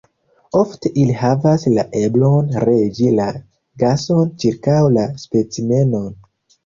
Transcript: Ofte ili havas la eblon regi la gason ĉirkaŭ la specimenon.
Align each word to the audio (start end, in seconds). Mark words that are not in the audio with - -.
Ofte 0.59 0.91
ili 1.01 1.17
havas 1.17 1.65
la 1.73 1.83
eblon 1.99 2.49
regi 2.65 3.11
la 3.21 3.29
gason 3.85 4.35
ĉirkaŭ 4.45 4.79
la 4.99 5.05
specimenon. 5.25 6.09